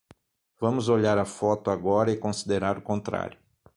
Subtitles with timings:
[0.59, 3.37] Vamos olhar a foto agora e considerar o contrário.